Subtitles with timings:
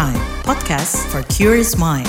[0.00, 0.16] Prime,
[0.48, 2.08] podcast for curious mind.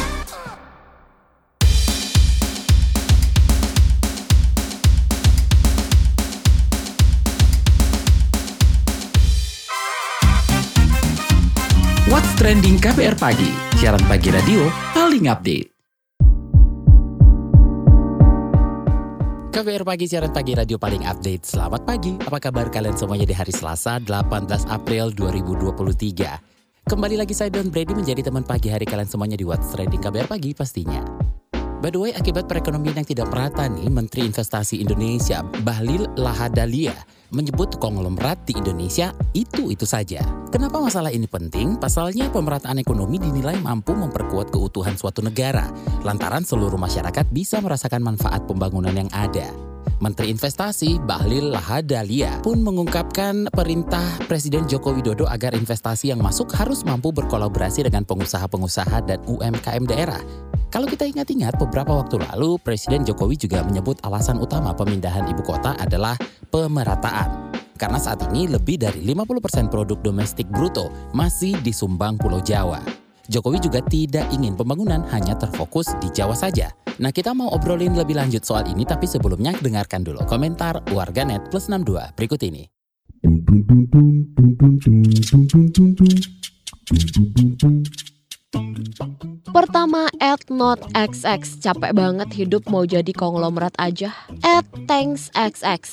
[12.08, 15.68] What's Trending KBR Pagi, siaran pagi radio paling update.
[19.52, 21.44] KBR Pagi, siaran pagi radio paling update.
[21.44, 26.51] Selamat pagi, apa kabar kalian semuanya di hari Selasa 18 April 2023.
[26.92, 30.28] Kembali lagi saya Don Brady menjadi teman pagi hari kalian semuanya di What's Trending KBR
[30.28, 31.00] Pagi pastinya.
[31.80, 36.92] By the way, akibat perekonomian yang tidak merata nih, Menteri Investasi Indonesia Bahlil Lahadalia
[37.32, 40.20] menyebut konglomerat di Indonesia itu-itu saja.
[40.52, 41.80] Kenapa masalah ini penting?
[41.80, 45.72] Pasalnya pemerataan ekonomi dinilai mampu memperkuat keutuhan suatu negara,
[46.04, 49.71] lantaran seluruh masyarakat bisa merasakan manfaat pembangunan yang ada.
[50.02, 56.82] Menteri Investasi Bahlil Lahadalia pun mengungkapkan perintah Presiden Joko Widodo agar investasi yang masuk harus
[56.82, 60.18] mampu berkolaborasi dengan pengusaha-pengusaha dan UMKM daerah.
[60.74, 65.78] Kalau kita ingat-ingat beberapa waktu lalu Presiden Jokowi juga menyebut alasan utama pemindahan ibu kota
[65.78, 66.18] adalah
[66.50, 67.54] pemerataan.
[67.78, 72.82] Karena saat ini lebih dari 50% produk domestik bruto masih disumbang Pulau Jawa.
[73.32, 76.68] Jokowi juga tidak ingin pembangunan hanya terfokus di Jawa saja.
[77.00, 81.72] Nah kita mau obrolin lebih lanjut soal ini tapi sebelumnya dengarkan dulu komentar warganet plus
[81.72, 82.68] 62 berikut ini.
[89.52, 94.16] Pertama, at not XX capek banget hidup mau jadi konglomerat aja.
[94.48, 95.92] At thanks XX.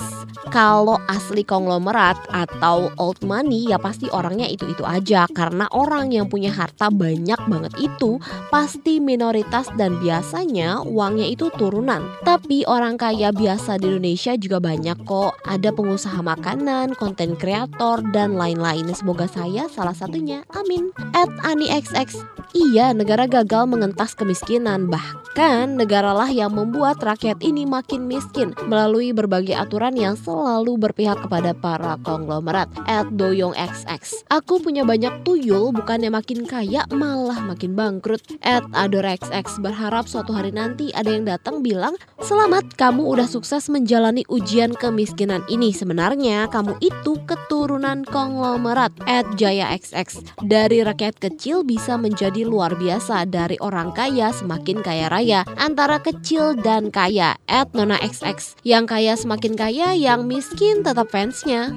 [0.55, 6.55] Kalau asli konglomerat atau old money ya pasti orangnya itu-itu aja karena orang yang punya
[6.55, 12.07] harta banyak banget itu pasti minoritas dan biasanya uangnya itu turunan.
[12.23, 15.35] Tapi orang kaya biasa di Indonesia juga banyak kok.
[15.45, 18.87] Ada pengusaha makanan, konten kreator dan lain-lain.
[18.95, 20.47] Semoga saya salah satunya.
[20.55, 20.95] Amin.
[21.13, 22.39] At Ani XX.
[22.57, 24.89] Iya, negara gagal mengentas kemiskinan.
[24.89, 31.53] Bahkan negaralah yang membuat rakyat ini makin miskin melalui berbagai aturan yang selalu berpihak kepada
[31.53, 32.73] para konglomerat.
[32.89, 34.25] At Doyong XX.
[34.33, 38.25] Aku punya banyak tuyul, bukannya makin kaya malah makin bangkrut.
[38.41, 43.69] At Ador XX berharap suatu hari nanti ada yang datang bilang, Selamat, kamu udah sukses
[43.69, 45.77] menjalani ujian kemiskinan ini.
[45.77, 48.97] Sebenarnya kamu itu keturunan konglomerat.
[49.05, 50.25] At Jaya XX.
[50.49, 56.59] Dari rakyat kecil bisa menjadi luar biasa dari orang kaya semakin kaya raya antara kecil
[56.59, 61.71] dan kaya at Nona XX yang kaya semakin kaya yang miskin tetap fansnya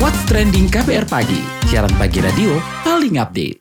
[0.00, 3.59] What's Trending KBR Pagi, siaran pagi radio paling update.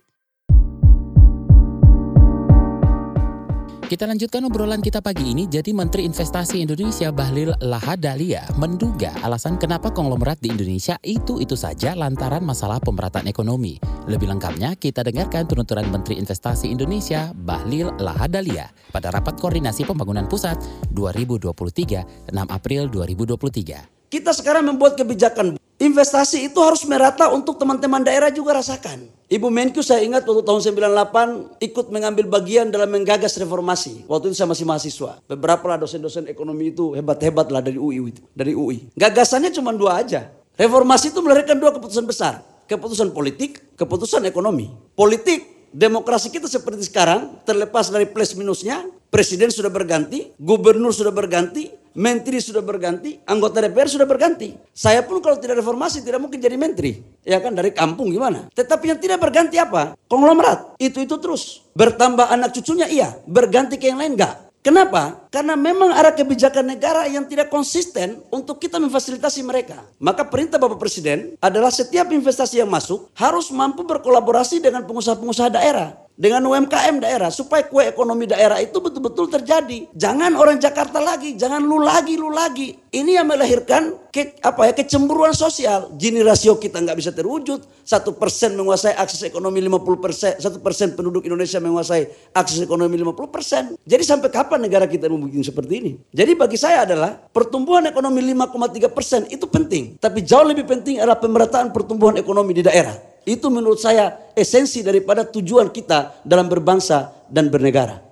[3.90, 5.50] Kita lanjutkan obrolan kita pagi ini.
[5.50, 12.46] Jadi Menteri Investasi Indonesia Bahlil Lahadalia menduga alasan kenapa konglomerat di Indonesia itu-itu saja lantaran
[12.46, 13.82] masalah pemerataan ekonomi.
[14.06, 20.62] Lebih lengkapnya kita dengarkan penuturan Menteri Investasi Indonesia Bahlil Lahadalia pada rapat koordinasi pembangunan pusat
[20.94, 24.14] 2023 6 April 2023.
[24.14, 29.19] Kita sekarang membuat kebijakan investasi itu harus merata untuk teman-teman daerah juga rasakan.
[29.30, 34.10] Ibu Menkyu saya ingat waktu tahun 98 ikut mengambil bagian dalam menggagas reformasi.
[34.10, 35.22] Waktu itu saya masih mahasiswa.
[35.30, 38.90] Beberapa lah dosen-dosen ekonomi itu hebat-hebat lah dari UI itu, dari UI.
[38.98, 40.34] Gagasannya cuma dua aja.
[40.58, 42.42] Reformasi itu melahirkan dua keputusan besar.
[42.66, 44.74] Keputusan politik, keputusan ekonomi.
[44.98, 48.86] Politik, demokrasi kita seperti sekarang terlepas dari plus minusnya.
[49.10, 54.54] Presiden sudah berganti, gubernur sudah berganti, menteri sudah berganti, anggota DPR sudah berganti.
[54.70, 57.02] Saya pun kalau tidak reformasi tidak mungkin jadi menteri.
[57.26, 58.54] Ya kan dari kampung gimana?
[58.54, 59.98] Tetapi yang tidak berganti apa?
[60.06, 60.78] Konglomerat.
[60.78, 61.66] Itu-itu terus.
[61.74, 64.49] Bertambah anak cucunya iya, berganti ke yang lain enggak.
[64.60, 65.24] Kenapa?
[65.32, 69.88] Karena memang ada kebijakan negara yang tidak konsisten untuk kita memfasilitasi mereka.
[70.04, 76.09] Maka perintah Bapak Presiden adalah setiap investasi yang masuk harus mampu berkolaborasi dengan pengusaha-pengusaha daerah
[76.20, 79.88] dengan UMKM daerah supaya kue ekonomi daerah itu betul-betul terjadi.
[79.96, 82.76] Jangan orang Jakarta lagi, jangan lu lagi, lu lagi.
[82.92, 85.96] Ini yang melahirkan ke, apa ya kecemburuan sosial.
[85.96, 87.64] Gini rasio kita nggak bisa terwujud.
[87.88, 93.16] Satu persen menguasai akses ekonomi 50 persen, satu persen penduduk Indonesia menguasai akses ekonomi 50
[93.32, 93.64] persen.
[93.88, 95.92] Jadi sampai kapan negara kita bikin seperti ini?
[96.12, 99.96] Jadi bagi saya adalah pertumbuhan ekonomi 5,3 persen itu penting.
[99.96, 103.10] Tapi jauh lebih penting adalah pemerataan pertumbuhan ekonomi di daerah.
[103.30, 108.10] Itu menurut saya esensi daripada tujuan kita dalam berbangsa dan bernegara.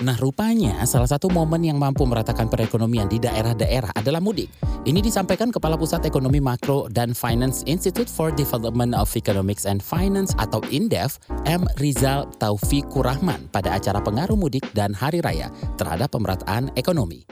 [0.00, 4.52] Nah rupanya salah satu momen yang mampu meratakan perekonomian di daerah-daerah adalah mudik.
[4.84, 10.36] Ini disampaikan Kepala Pusat Ekonomi Makro dan Finance Institute for Development of Economics and Finance
[10.40, 11.68] atau INDEF, M.
[11.80, 17.24] Rizal Taufikur Rahman pada acara pengaruh mudik dan hari raya terhadap pemerataan ekonomi.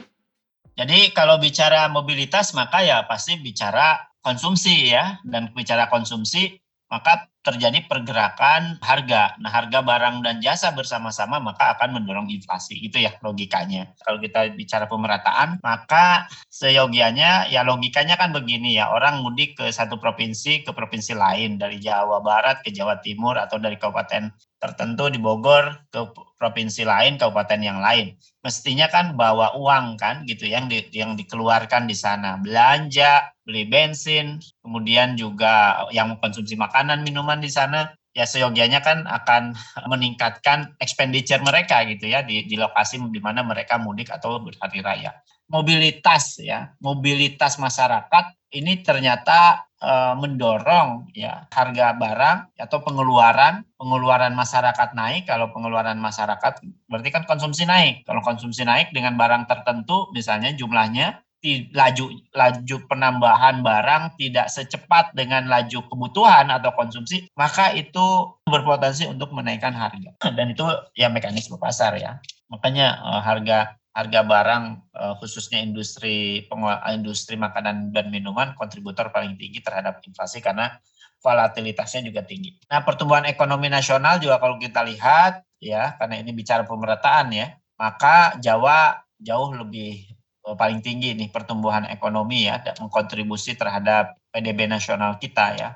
[0.77, 7.85] Jadi kalau bicara mobilitas maka ya pasti bicara konsumsi ya dan bicara konsumsi maka terjadi
[7.85, 9.37] pergerakan harga.
[9.39, 12.75] Nah, harga barang dan jasa bersama-sama maka akan mendorong inflasi.
[12.81, 13.93] Itu ya logikanya.
[14.03, 18.89] Kalau kita bicara pemerataan, maka seyogianya ya logikanya kan begini ya.
[18.91, 23.61] Orang mudik ke satu provinsi ke provinsi lain dari Jawa Barat ke Jawa Timur atau
[23.61, 26.03] dari kabupaten tertentu di Bogor ke
[26.35, 28.15] provinsi lain, kabupaten yang lain.
[28.43, 32.35] Mestinya kan bawa uang kan gitu yang di, yang dikeluarkan di sana.
[32.39, 39.55] Belanja, beli bensin, kemudian juga yang mengkonsumsi makanan, minuman di sana ya seyogianya kan akan
[39.91, 45.15] meningkatkan expenditure mereka gitu ya di, di lokasi di mana mereka mudik atau berhari raya.
[45.49, 54.93] Mobilitas ya, mobilitas masyarakat ini ternyata e, mendorong ya harga barang atau pengeluaran pengeluaran masyarakat
[54.93, 55.25] naik.
[55.25, 58.03] Kalau pengeluaran masyarakat berarti kan konsumsi naik.
[58.03, 61.23] Kalau konsumsi naik dengan barang tertentu misalnya jumlahnya
[61.71, 69.31] laju laju penambahan barang tidak secepat dengan laju kebutuhan atau konsumsi maka itu berpotensi untuk
[69.31, 70.19] menaikkan harga.
[70.35, 70.67] Dan itu
[70.99, 72.19] ya mekanisme pasar ya.
[72.51, 74.63] Makanya e, harga harga barang
[74.93, 76.45] uh, khususnya industri
[76.93, 80.77] industri makanan dan minuman kontributor paling tinggi terhadap inflasi karena
[81.19, 82.55] volatilitasnya juga tinggi.
[82.71, 88.39] Nah, pertumbuhan ekonomi nasional juga kalau kita lihat ya karena ini bicara pemerataan ya, maka
[88.39, 90.07] Jawa jauh lebih
[90.47, 95.69] uh, paling tinggi nih pertumbuhan ekonomi ya dan mengkontribusi terhadap PDB nasional kita ya.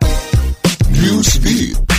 [0.93, 1.92] Newsbeat.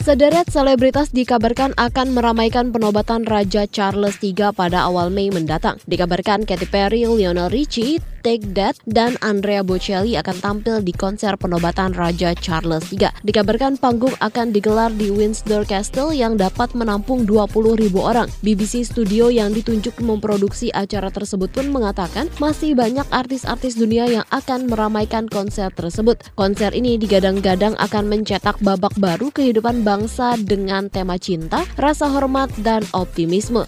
[0.00, 5.76] Sederet selebritas dikabarkan akan meramaikan penobatan Raja Charles III pada awal Mei mendatang.
[5.84, 11.96] Dikabarkan Katy Perry, Lionel Richie, Take That, dan Andrea Bocelli akan tampil di konser penobatan
[11.96, 13.10] Raja Charles III.
[13.24, 18.28] Dikabarkan panggung akan digelar di Windsor Castle yang dapat menampung 20 ribu orang.
[18.44, 24.68] BBC Studio yang ditunjuk memproduksi acara tersebut pun mengatakan masih banyak artis-artis dunia yang akan
[24.68, 26.20] meramaikan konser tersebut.
[26.36, 32.84] Konser ini digadang-gadang akan mencetak babak baru kehidupan bangsa dengan tema cinta, rasa hormat, dan
[32.92, 33.64] optimisme.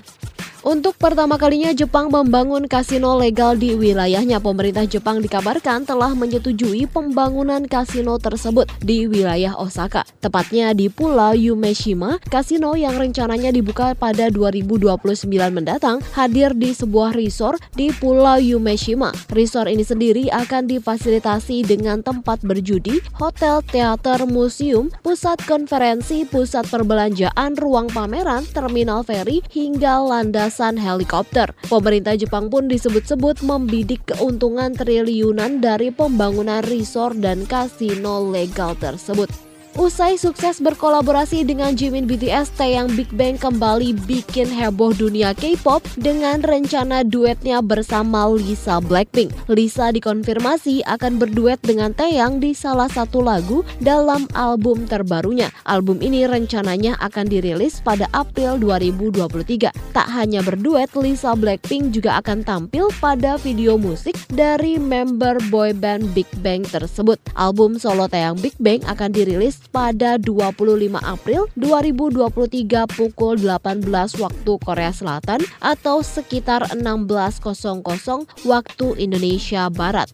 [0.63, 4.39] Untuk pertama kalinya Jepang membangun kasino legal di wilayahnya.
[4.39, 10.07] Pemerintah Jepang dikabarkan telah menyetujui pembangunan kasino tersebut di wilayah Osaka.
[10.23, 17.59] Tepatnya di Pulau Yumeshima, kasino yang rencananya dibuka pada 2029 mendatang hadir di sebuah resort
[17.75, 19.11] di Pulau Yumeshima.
[19.35, 27.59] Resort ini sendiri akan difasilitasi dengan tempat berjudi, hotel, teater, museum, pusat konferensi, pusat perbelanjaan,
[27.59, 31.55] ruang pameran, terminal feri, hingga landas helikopter.
[31.69, 39.52] Pemerintah Jepang pun disebut-sebut membidik keuntungan triliunan dari pembangunan resort dan kasino legal tersebut.
[39.73, 46.45] Usai sukses berkolaborasi dengan Jimin BTS, Taeyang Big Bang kembali bikin heboh dunia K-pop dengan
[46.45, 49.33] rencana duetnya bersama Lisa Blackpink.
[49.49, 55.49] Lisa dikonfirmasi akan berduet dengan Taeyang di salah satu lagu dalam album terbarunya.
[55.65, 59.73] Album ini rencananya akan dirilis pada April 2023.
[59.97, 66.29] Tak hanya berduet, Lisa Blackpink juga akan tampil pada video musik dari member boyband Big
[66.45, 67.17] Bang tersebut.
[67.41, 73.87] Album solo Taeyang Big Bang akan dirilis pada 25 April 2023 pukul 18
[74.19, 80.11] waktu Korea Selatan atau sekitar 16.00 waktu Indonesia Barat.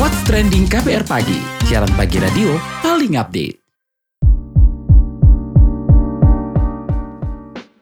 [0.00, 1.36] What's Trending KBR Pagi,
[1.68, 3.60] siaran pagi radio paling update.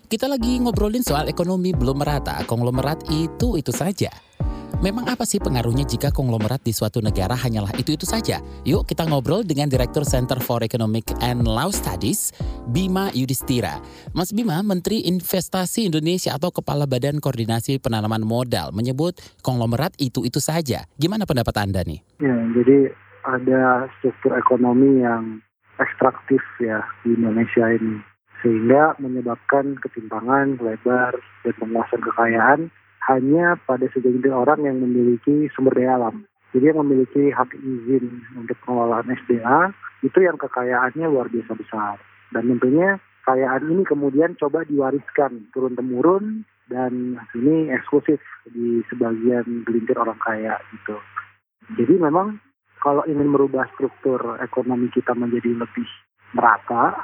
[0.09, 4.09] Kita lagi ngobrolin soal ekonomi belum merata, konglomerat itu itu saja.
[4.79, 8.39] Memang apa sih pengaruhnya jika konglomerat di suatu negara hanyalah itu-itu saja?
[8.63, 12.31] Yuk kita ngobrol dengan Direktur Center for Economic and Law Studies,
[12.71, 13.83] Bima Yudhistira.
[14.15, 20.87] Mas Bima, Menteri Investasi Indonesia atau Kepala Badan Koordinasi Penanaman Modal menyebut konglomerat itu-itu saja.
[20.95, 21.99] Gimana pendapat Anda nih?
[22.23, 22.95] Ya, jadi
[23.27, 25.43] ada struktur ekonomi yang
[25.83, 27.99] ekstraktif ya di Indonesia ini
[28.47, 32.61] sehingga menyebabkan ketimpangan lebar dan penguasaan kekayaan
[33.09, 36.29] hanya pada segelintir orang yang memiliki sumber daya alam.
[36.53, 39.73] Jadi yang memiliki hak izin untuk pengelolaan SDA
[40.05, 41.97] itu yang kekayaannya luar biasa besar.
[42.33, 50.21] Dan tentunya kekayaan ini kemudian coba diwariskan turun-temurun dan ini eksklusif di sebagian gelintir orang
[50.21, 50.97] kaya gitu.
[51.77, 52.41] Jadi memang
[52.81, 55.89] kalau ingin merubah struktur ekonomi kita menjadi lebih
[56.33, 56.97] merata,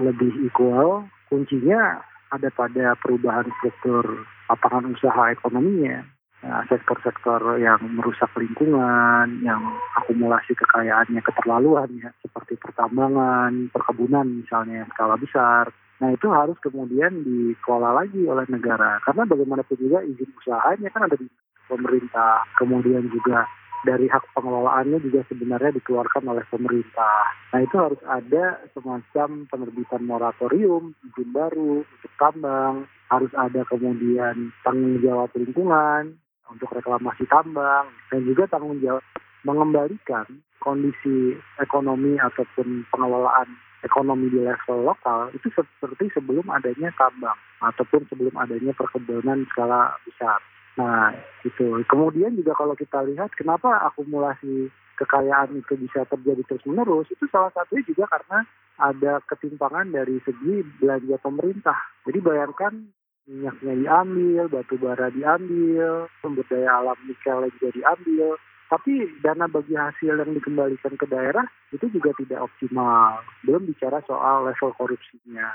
[0.00, 2.00] lebih equal, kuncinya
[2.36, 6.04] ada pada perubahan struktur lapangan usaha ekonominya.
[6.46, 9.58] Nah, sektor-sektor yang merusak lingkungan, yang
[9.98, 15.72] akumulasi kekayaannya keterlaluan ya, seperti pertambangan, perkebunan misalnya yang skala besar.
[15.96, 21.16] Nah itu harus kemudian dikelola lagi oleh negara karena bagaimanapun juga izin usahanya kan ada
[21.16, 21.24] di
[21.66, 23.48] pemerintah, kemudian juga
[23.86, 27.30] dari hak pengelolaannya juga sebenarnya dikeluarkan oleh pemerintah.
[27.54, 34.98] Nah itu harus ada semacam penerbitan moratorium, izin baru untuk tambang, harus ada kemudian tanggung
[34.98, 36.18] jawab lingkungan,
[36.50, 39.02] untuk reklamasi tambang dan juga tanggung jawab
[39.42, 40.26] mengembalikan
[40.62, 43.46] kondisi ekonomi ataupun pengelolaan
[43.86, 50.42] ekonomi di level lokal itu seperti sebelum adanya tambang ataupun sebelum adanya perkebunan skala besar.
[50.76, 51.80] Nah, itu.
[51.88, 57.84] Kemudian juga kalau kita lihat kenapa akumulasi kekayaan itu bisa terjadi terus-menerus, itu salah satunya
[57.84, 58.44] juga karena
[58.76, 61.76] ada ketimpangan dari segi belanja pemerintah.
[62.04, 62.72] Jadi bayangkan
[63.26, 68.36] minyaknya diambil, batu bara diambil, sumber daya alam nikel juga diambil,
[68.68, 73.24] tapi dana bagi hasil yang dikembalikan ke daerah itu juga tidak optimal.
[73.44, 75.48] Belum bicara soal level korupsinya.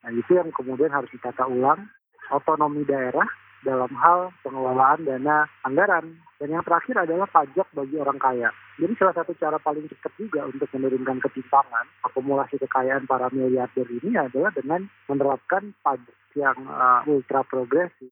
[0.00, 1.86] Nah itu yang kemudian harus ditata ulang
[2.32, 3.26] otonomi daerah
[3.64, 6.16] dalam hal pengelolaan dana anggaran.
[6.40, 8.48] Dan yang terakhir adalah pajak bagi orang kaya.
[8.80, 14.16] Jadi salah satu cara paling cepat juga untuk menurunkan ketimpangan akumulasi kekayaan para miliarder ini
[14.16, 18.08] adalah dengan menerapkan pajak yang uh, ultra progresif.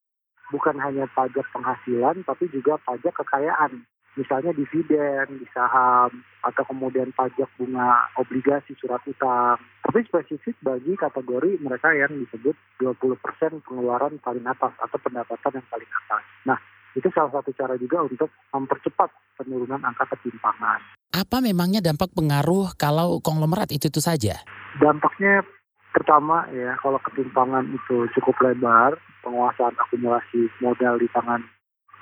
[0.53, 3.85] Bukan hanya pajak penghasilan, tapi juga pajak kekayaan.
[4.19, 6.11] Misalnya dividen di saham,
[6.43, 9.63] atau kemudian pajak bunga obligasi surat utang.
[9.87, 15.91] Tapi spesifik bagi kategori mereka yang disebut 20% pengeluaran paling atas atau pendapatan yang paling
[16.05, 16.23] atas.
[16.51, 16.59] Nah,
[16.99, 20.83] itu salah satu cara juga untuk mempercepat penurunan angka ketimpangan.
[21.15, 24.43] Apa memangnya dampak pengaruh kalau konglomerat itu itu saja?
[24.83, 25.47] Dampaknya
[25.95, 31.43] pertama ya kalau ketimpangan itu cukup lebar, penguasaan akumulasi modal di tangan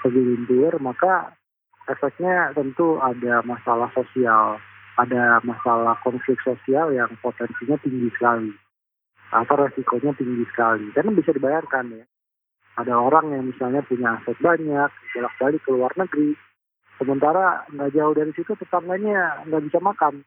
[0.02, 1.32] segelintir, maka
[1.86, 4.58] efeknya tentu ada masalah sosial,
[4.98, 8.50] ada masalah konflik sosial yang potensinya tinggi sekali
[9.30, 10.90] atau resikonya tinggi sekali.
[10.94, 12.04] Karena bisa dibayarkan ya,
[12.78, 16.36] ada orang yang misalnya punya aset banyak, bolak-balik ke luar negeri,
[16.98, 20.22] sementara nggak jauh dari situ tetangganya nggak bisa makan.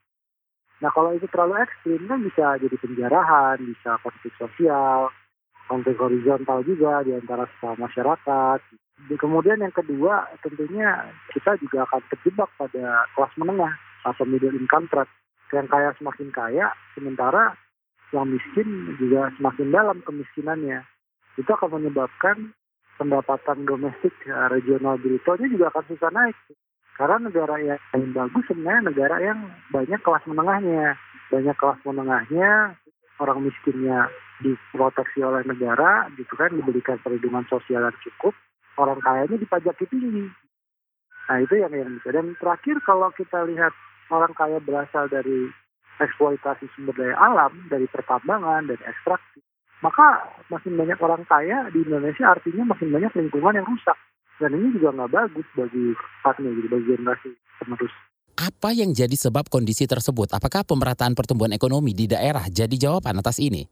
[0.80, 5.12] Nah kalau itu terlalu ekstrim kan bisa jadi penjarahan, bisa konflik sosial,
[5.70, 8.60] konflik horizontal juga di antara sesama masyarakat.
[9.16, 13.74] Kemudian yang kedua tentunya kita juga akan terjebak pada kelas menengah
[14.04, 15.08] atau middle income trap.
[15.50, 17.58] Yang kaya semakin kaya, sementara
[18.14, 20.86] yang miskin juga semakin dalam kemiskinannya
[21.38, 22.54] itu akan menyebabkan
[23.00, 26.38] pendapatan domestik uh, regional brutonya juga akan susah naik.
[27.00, 29.40] Karena negara yang paling bagus sebenarnya negara yang
[29.72, 31.00] banyak kelas menengahnya.
[31.32, 32.76] Banyak kelas menengahnya,
[33.24, 38.34] orang miskinnya diproteksi oleh negara, gitu kan, diberikan perlindungan sosial yang cukup,
[38.80, 40.32] orang kayanya dipajaki tinggi.
[41.30, 42.10] Nah itu yang yang bisa.
[42.16, 43.76] Dan terakhir kalau kita lihat
[44.10, 45.52] orang kaya berasal dari
[46.00, 49.44] eksploitasi sumber daya alam, dari pertambangan, dan ekstraksi,
[49.84, 53.96] maka makin banyak orang kaya di Indonesia artinya makin banyak lingkungan yang rusak
[54.40, 55.86] dan ini juga nggak bagus bagi
[56.24, 57.30] partner gitu bagi generasi
[57.60, 57.94] penerus.
[58.40, 60.32] Apa yang jadi sebab kondisi tersebut?
[60.32, 63.68] Apakah pemerataan pertumbuhan ekonomi di daerah jadi jawaban atas ini?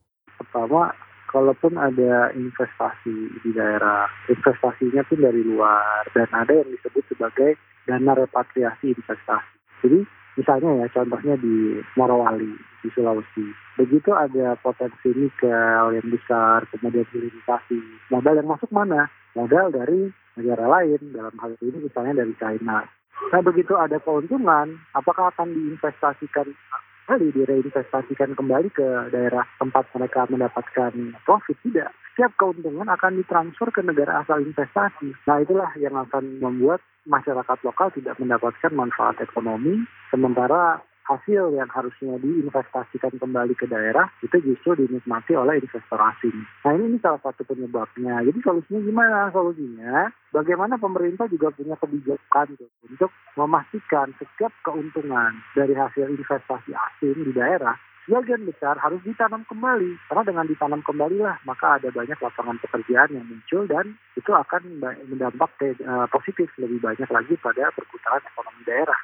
[0.58, 0.90] Pertama,
[1.30, 3.14] kalaupun ada investasi
[3.46, 9.54] di daerah, investasinya pun dari luar dan ada yang disebut sebagai dana repatriasi investasi.
[9.86, 10.02] Jadi
[10.34, 13.54] misalnya ya contohnya di Morowali di Sulawesi.
[13.78, 19.06] Begitu ada potensi nikel yang besar kemudian hilirisasi modal yang masuk mana?
[19.38, 20.10] Modal dari
[20.42, 22.82] negara lain dalam hal ini misalnya dari China.
[23.30, 26.50] Nah begitu ada keuntungan apakah akan diinvestasikan
[27.08, 28.84] kembali direinvestasikan kembali ke
[29.16, 30.92] daerah tempat mereka mendapatkan
[31.24, 31.56] profit.
[31.64, 31.88] Tidak.
[32.12, 35.16] Setiap keuntungan akan ditransfer ke negara asal investasi.
[35.24, 39.88] Nah itulah yang akan membuat masyarakat lokal tidak mendapatkan manfaat ekonomi.
[40.12, 46.36] Sementara hasil yang harusnya diinvestasikan kembali ke daerah itu justru dinikmati oleh investor asing.
[46.68, 48.22] Nah ini, ini salah satu penyebabnya.
[48.28, 49.20] Jadi solusinya gimana?
[49.32, 57.18] Solusinya bagaimana pemerintah juga punya kebijakan tuh, untuk memastikan setiap keuntungan dari hasil investasi asing
[57.24, 62.16] di daerah sebagian besar harus ditanam kembali karena dengan ditanam kembali lah maka ada banyak
[62.16, 65.52] lapangan pekerjaan yang muncul dan itu akan mendampak
[65.84, 69.00] uh, positif lebih banyak lagi pada perputaran ekonomi daerah.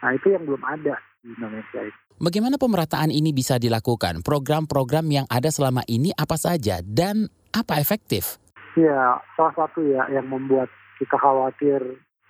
[0.00, 1.80] Nah itu yang belum ada di Indonesia.
[2.20, 4.20] Bagaimana pemerataan ini bisa dilakukan?
[4.20, 8.36] Program-program yang ada selama ini apa saja dan apa efektif?
[8.76, 10.68] Ya, salah satu ya yang membuat
[11.00, 11.80] kita khawatir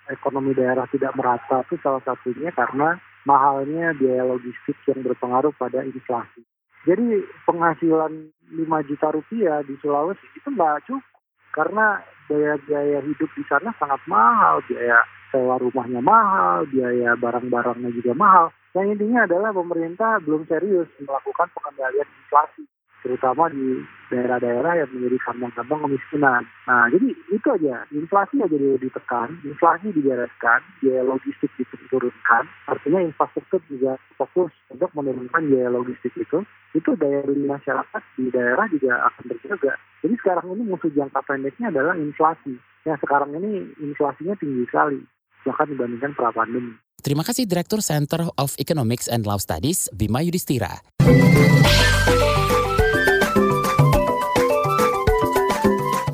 [0.07, 6.41] ekonomi daerah tidak merata itu salah satunya karena mahalnya biaya logistik yang berpengaruh pada inflasi.
[6.81, 11.05] Jadi penghasilan 5 juta rupiah di Sulawesi itu nggak cukup
[11.53, 18.45] karena biaya-biaya hidup di sana sangat mahal, biaya sewa rumahnya mahal, biaya barang-barangnya juga mahal.
[18.71, 22.63] Yang intinya adalah pemerintah belum serius melakukan pengendalian inflasi
[23.01, 23.81] terutama di
[24.13, 26.45] daerah-daerah yang menjadi kantong-kantong kemiskinan.
[26.69, 27.83] Nah, jadi itu aja.
[27.89, 32.45] Inflasi aja ditekan, inflasi dibereskan, biaya logistik diturunkan.
[32.69, 36.45] Artinya infrastruktur juga fokus untuk menurunkan biaya logistik itu.
[36.77, 39.73] Itu daya beli masyarakat di daerah juga akan terjaga.
[40.05, 42.55] Jadi sekarang ini musuh jangka pendeknya adalah inflasi.
[42.85, 45.01] Yang sekarang ini inflasinya tinggi sekali,
[45.45, 46.73] bahkan dibandingkan pra pandemi.
[47.01, 50.85] Terima kasih Direktur Center of Economics and Law Studies, Bima Yudhistira.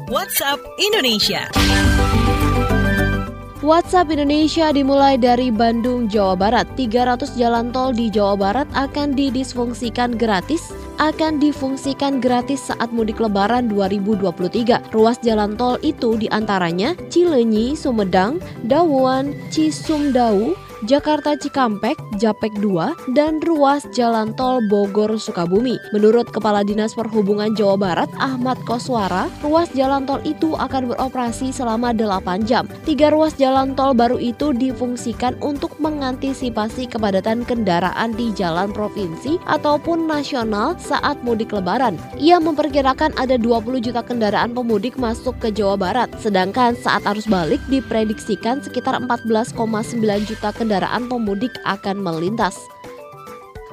[0.08, 1.52] WhatsApp Indonesia.
[3.60, 6.72] WhatsApp Indonesia dimulai dari Bandung, Jawa Barat.
[6.80, 13.70] 300 jalan tol di Jawa Barat akan didisfungsikan gratis akan difungsikan gratis saat mudik lebaran
[13.70, 14.94] 2023.
[14.94, 23.42] Ruas jalan tol itu di antaranya Cilenyi, Sumedang, Dawuan, Cisumdawu, Jakarta Cikampek, Japek 2, dan
[23.42, 25.74] ruas jalan tol Bogor Sukabumi.
[25.90, 31.98] Menurut Kepala Dinas Perhubungan Jawa Barat Ahmad Koswara, ruas jalan tol itu akan beroperasi selama
[31.98, 32.70] 8 jam.
[32.86, 40.06] Tiga ruas jalan tol baru itu difungsikan untuk mengantisipasi kepadatan kendaraan di jalan provinsi ataupun
[40.06, 41.98] nasional saat mudik lebaran.
[42.22, 47.66] Ia memperkirakan ada 20 juta kendaraan pemudik masuk ke Jawa Barat, sedangkan saat arus balik
[47.66, 49.58] diprediksikan sekitar 14,9
[50.30, 52.60] juta kendaraan kendaraan pemudik akan melintas.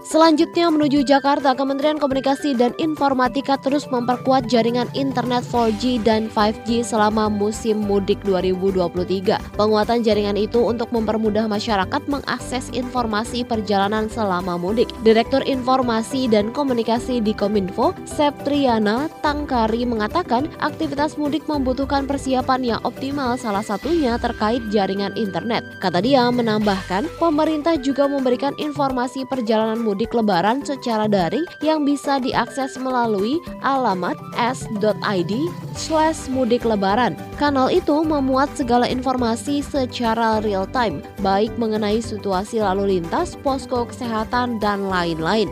[0.04, 7.32] Selanjutnya menuju Jakarta, Kementerian Komunikasi dan Informatika terus memperkuat jaringan internet 4G dan 5G selama
[7.32, 9.56] musim mudik 2023.
[9.56, 14.92] Penguatan jaringan itu untuk mempermudah masyarakat mengakses informasi perjalanan selama mudik.
[15.08, 23.40] Direktur Informasi dan Komunikasi di Kominfo, Septriana Tangkari mengatakan aktivitas mudik membutuhkan persiapan yang optimal
[23.40, 25.64] salah satunya terkait jaringan internet.
[25.80, 32.18] Kata dia menambahkan, pemerintah juga memberikan informasi perjalanan mudik mudik lebaran secara daring yang bisa
[32.18, 35.32] diakses melalui alamat s.id
[35.78, 37.14] slash mudik lebaran.
[37.38, 44.58] Kanal itu memuat segala informasi secara real time, baik mengenai situasi lalu lintas, posko kesehatan,
[44.58, 45.46] dan lain-lain.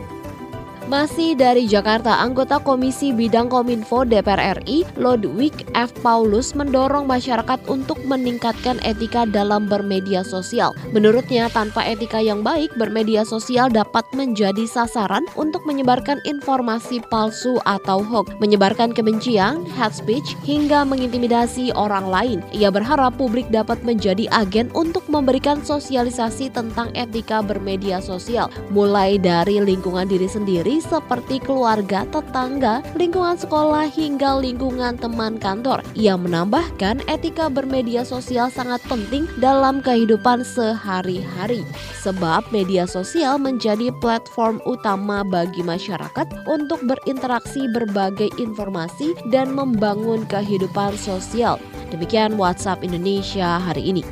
[0.83, 5.95] Masih dari Jakarta, anggota Komisi Bidang Kominfo DPR RI, Lodwig F.
[6.03, 10.75] Paulus mendorong masyarakat untuk meningkatkan etika dalam bermedia sosial.
[10.91, 18.03] Menurutnya, tanpa etika yang baik, bermedia sosial dapat menjadi sasaran untuk menyebarkan informasi palsu atau
[18.03, 22.39] hoax, menyebarkan kebencian, hate speech, hingga mengintimidasi orang lain.
[22.51, 29.63] Ia berharap publik dapat menjadi agen untuk memberikan sosialisasi tentang etika bermedia sosial, mulai dari
[29.63, 35.83] lingkungan diri sendiri seperti keluarga, tetangga, lingkungan sekolah, hingga lingkungan teman kantor.
[35.97, 41.67] Ia menambahkan etika bermedia sosial sangat penting dalam kehidupan sehari-hari,
[41.99, 50.95] sebab media sosial menjadi platform utama bagi masyarakat untuk berinteraksi berbagai informasi dan membangun kehidupan
[50.95, 51.57] sosial.
[51.93, 54.03] Demikian WhatsApp Indonesia hari ini.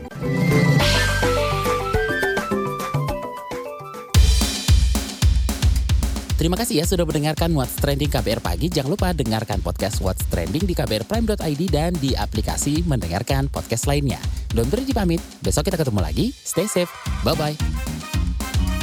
[6.42, 8.66] Terima kasih ya sudah mendengarkan What's Trending KBR Pagi.
[8.66, 14.18] Jangan lupa dengarkan podcast What's Trending di kbrprime.id dan di aplikasi mendengarkan podcast lainnya.
[14.50, 16.34] Don Brady pamit, besok kita ketemu lagi.
[16.34, 16.90] Stay safe,
[17.22, 17.54] bye-bye.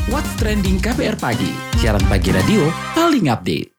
[0.07, 1.51] What's Trending KBR Pagi,
[1.83, 2.63] siaran pagi radio
[2.95, 3.78] paling update.